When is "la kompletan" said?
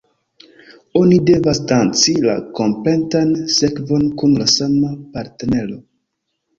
2.25-3.37